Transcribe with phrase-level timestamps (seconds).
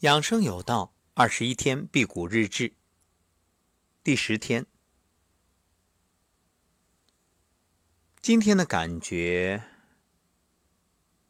[0.00, 2.72] 养生有道，二十一天辟谷日志，
[4.02, 4.64] 第十天。
[8.22, 9.62] 今天的感觉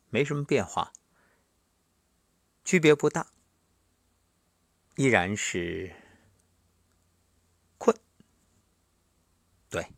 [0.09, 0.93] 没什么变化，
[2.65, 3.33] 区别不大，
[4.95, 5.93] 依然是
[7.77, 7.99] 困。
[9.69, 9.89] 对，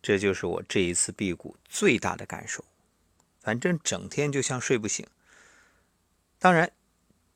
[0.00, 2.64] 这就是我这一次辟谷最大的感受。
[3.40, 5.06] 反正整天就像睡不醒。
[6.38, 6.72] 当然。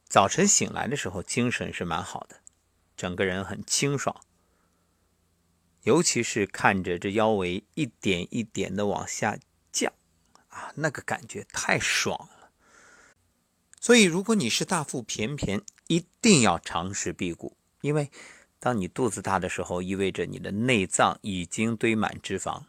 [0.08, 2.40] 早晨醒来的时候，精神是蛮好的，
[2.96, 4.24] 整个人很清爽。
[5.82, 9.38] 尤其是看着这腰围一点一点的往下
[9.70, 9.92] 降，
[10.48, 12.50] 啊，那个感觉太爽了。
[13.80, 18.10] 所以，如果你是大腹便便，一定要尝试辟谷，因为
[18.58, 22.64] 当你肚子大的时候，意味着你的内脏已经堆满脂肪，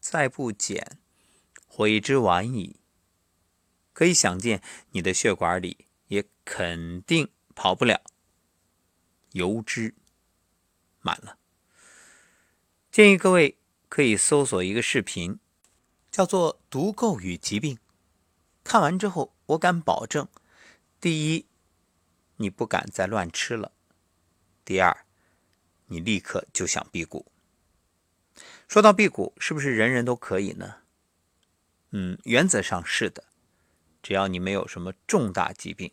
[0.00, 0.98] 再不减，
[1.66, 2.76] 悔之晚矣。
[3.92, 5.86] 可以想见，你的血管里。
[6.44, 8.02] 肯定跑不了，
[9.32, 9.94] 油脂
[11.00, 11.38] 满了。
[12.90, 15.38] 建议各位可以搜索一个视频，
[16.10, 17.76] 叫做《毒垢与疾病》。
[18.64, 20.28] 看完之后，我敢保证：
[21.00, 21.46] 第一，
[22.36, 23.72] 你不敢再乱吃了；
[24.64, 25.04] 第二，
[25.86, 27.26] 你立刻就想辟谷。
[28.68, 30.76] 说到辟谷，是不是人人都可以呢？
[31.90, 33.24] 嗯，原则上是的，
[34.02, 35.92] 只要你没有什么重大疾病。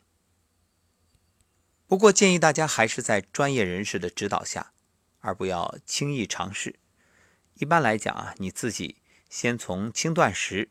[1.90, 4.73] 不过建议大家还是在专业人士的指导下，
[5.22, 6.76] 而不要轻易尝试。
[7.56, 10.70] 一般来讲啊，你自己先从轻断食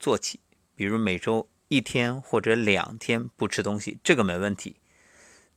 [0.00, 0.40] 做起，
[0.74, 4.80] 比如每周一天或者两天不吃东西，这个没问题。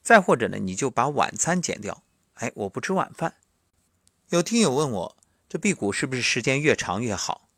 [0.04, 2.04] 再或者呢，你就把晚餐减掉。
[2.36, 3.38] 哎，我不吃晚饭。
[4.30, 5.18] 有听友问我，
[5.50, 7.50] 这辟谷是不是时间越长越好？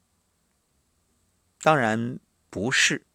[1.62, 2.18] 当然
[2.50, 3.06] 不是，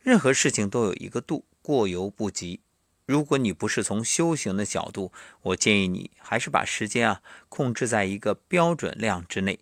[0.00, 2.60] 任何事情都有一个度，过犹不及。
[3.04, 9.58] 如果你不是从修行的角度，我建议你还是把时间啊控制在一个标准量之内，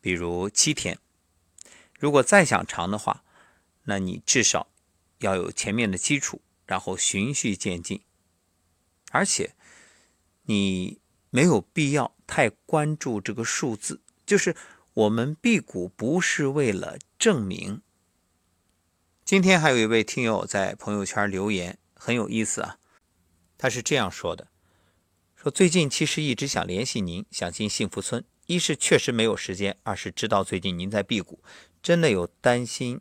[0.00, 0.98] 比如七天。
[1.98, 3.22] 如果再想长的话，
[3.84, 4.68] 那你至少
[5.18, 8.02] 要有前面的基础，然后循序渐进。
[9.10, 9.54] 而且
[10.42, 14.54] 你没有必要太关注这个数字，就是
[14.92, 17.80] 我们辟谷不是为了证明。
[19.24, 21.78] 今天还有一位听友在朋友圈留言。
[21.98, 22.78] 很有意思啊，
[23.58, 24.48] 他是这样说的：
[25.36, 31.42] 说最近其实一直想联系您，想进幸福村，一是确实没有时间，二是知道最近您在辟谷，
[31.82, 33.00] 真的有担心。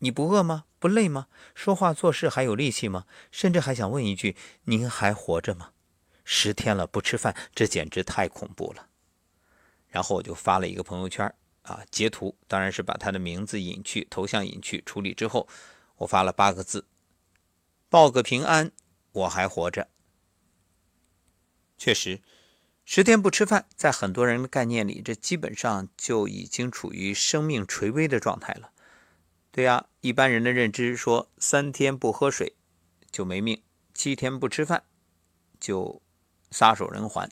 [0.00, 0.66] 你不饿吗？
[0.78, 1.28] 不累吗？
[1.54, 3.06] 说话做事还有力气吗？
[3.32, 5.70] 甚至还想问一句：您还活着吗？
[6.22, 8.88] 十天了不吃饭，这简直太恐怖了。
[9.88, 11.32] 然后我就发了一个朋友圈
[11.62, 15.48] 啊，截图，当然是把他的名字隐去，头像隐去，处理之后，
[15.96, 16.84] 我发了八个字。
[17.88, 18.72] 报个平安，
[19.12, 19.88] 我还活着。
[21.78, 22.20] 确实，
[22.84, 28.72] 十天不吃饭，在很多人的概念里，这基本上就已经处于生命垂危的状态了。
[29.52, 32.56] 对呀，一般人的认知说，三天不喝水
[33.10, 33.62] 就没命，
[33.94, 34.84] 七天不吃饭
[35.60, 36.02] 就
[36.50, 37.30] 撒手人寰。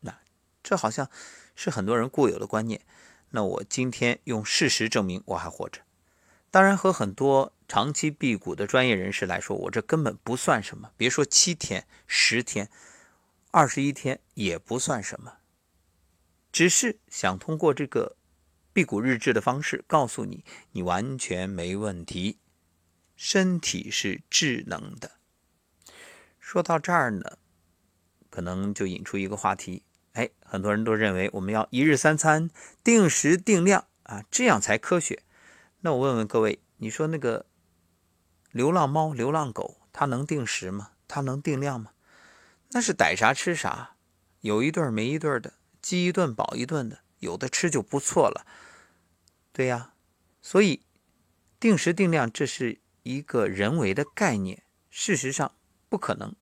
[0.00, 0.18] 那
[0.62, 1.08] 这好像
[1.54, 2.84] 是很多人固有的观念。
[3.30, 5.80] 那我今天用事实证明我还活着。
[6.52, 7.52] 当然，和很多。
[7.68, 10.90] 长期辟谷的专业人士来说，我这根本不算什么。
[10.98, 12.68] 别说七天、十天、
[13.50, 15.38] 二十一天也不算什么，
[16.52, 18.16] 只是想通过这个
[18.74, 22.36] 辟谷日志的方式告诉你，你完全没问题，
[23.16, 25.12] 身体是智能的。
[26.38, 27.38] 说到这儿呢，
[28.28, 32.50] 可能就引出一个话题，哎，很多人都认为我们要一日三餐、
[32.84, 35.22] 定时定量啊，这样才科学。
[35.82, 37.46] 那我问问各位，你说那个？
[38.50, 40.90] 流浪猫、流浪狗，它能定时吗？
[41.08, 41.92] 它能定量吗？
[42.72, 43.96] 那是逮啥吃啥，
[44.42, 48.46] 有一顿没一顿的，饥一顿饱一顿的，有的吃就不错了。
[49.54, 49.94] 对呀，
[50.42, 50.82] 所以
[51.58, 55.52] 定时定量这是一个人为的概念，事实上
[55.88, 56.36] 不可能。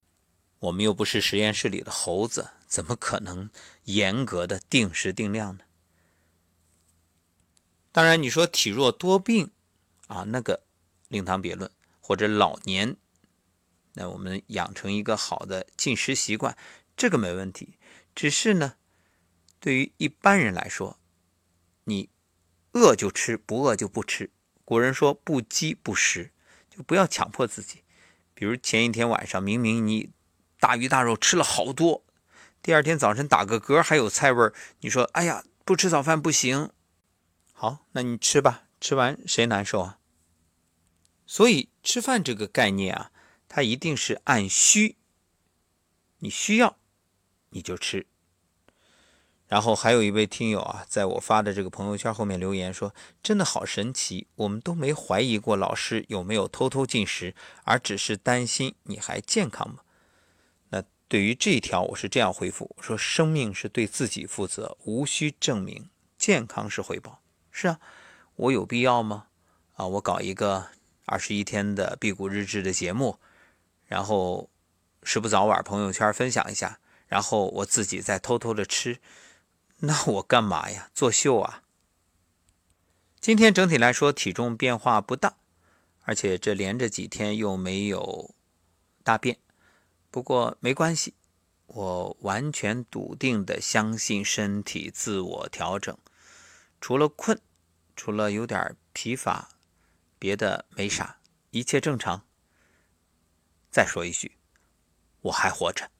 [0.59, 3.49] 我们又不是实验室里的猴子，怎么可能
[3.85, 5.63] 严格的定时定量呢？
[7.91, 9.51] 当然，你说体弱多病
[10.07, 10.63] 啊，那个
[11.07, 11.69] 另当别论。
[12.03, 12.97] 或者老年，
[13.93, 16.57] 那我们养成一个好的进食习惯，
[16.97, 17.77] 这个没问题。
[18.13, 18.73] 只是呢，
[19.61, 20.99] 对于一般人来说，
[21.85, 22.09] 你
[22.73, 24.29] 饿就吃，不饿就不吃。
[24.65, 26.31] 古人说“不饥不食”，
[26.69, 27.83] 就不要强迫自己。
[28.33, 30.09] 比如前一天晚上明明你
[30.59, 32.03] 大鱼大肉吃了好多，
[32.61, 36.71] 第二天早晨打个嗝还有菜味儿，你说：“哎呀，不吃早饭不行。”
[37.61, 39.99] 好，那你吃吧，吃完谁难受啊？
[41.27, 43.11] 所以吃饭这个概念啊，
[43.47, 44.97] 它一定是按需，
[46.17, 46.79] 你需要
[47.51, 48.07] 你就吃。
[49.45, 57.35] 然后还有一位听友啊，在我发的这个朋友圈后面留言说：“真的好神奇，我们都没怀疑过老师有没有偷偷进食，
[57.65, 59.81] 而只是担心你还健康吗？”
[60.69, 67.19] 那对于这一条，我是这样回复：说，生命是对自己负责，无需证明，健康是回报。
[67.51, 67.79] 是啊，
[68.35, 69.27] 我有必要吗？
[69.75, 70.69] 啊，我搞一个
[71.05, 73.19] 二十一天的辟谷日志的节目，
[73.85, 74.49] 然后
[75.03, 78.99] 时不早晚朋友圈分享一下，然后我自己再偷偷的吃。
[79.79, 80.89] 那我干嘛呀？
[80.93, 81.63] 作秀啊！
[83.19, 85.35] 今天整体来说体重变化不大，
[86.03, 88.33] 而且这连着几天又没有
[89.03, 89.37] 大便。
[90.09, 91.13] 不过没关系，
[91.67, 95.97] 我完全笃定的相信身体自我调整。
[96.81, 97.39] 除了困，
[97.95, 99.49] 除了有点疲乏，
[100.17, 101.19] 别的没啥，
[101.51, 102.25] 一切正常。
[103.69, 104.39] 再说一句，
[105.21, 105.91] 我还活着。